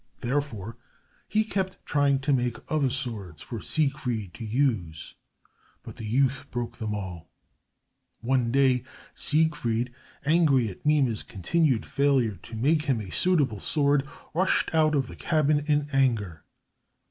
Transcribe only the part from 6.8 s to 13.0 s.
all. One day Siegfried, angry at Mime's continued failure to make him